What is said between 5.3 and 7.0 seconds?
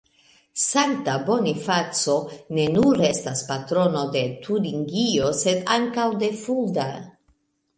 sed ankaŭ de Fulda.